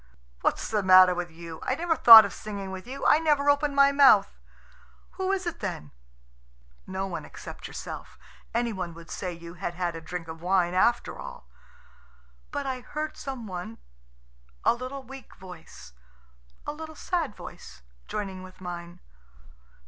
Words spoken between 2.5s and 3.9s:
with you. I never opened